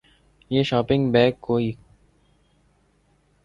یہ 0.51 0.63
shopping 0.63 1.11
bag 1.11 1.31
کوئی 1.41 1.71